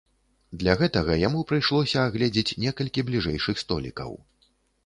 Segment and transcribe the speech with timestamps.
[0.63, 4.19] Для гэтага яму прыйшлося агледзець некалькі бліжэйшых столікаў.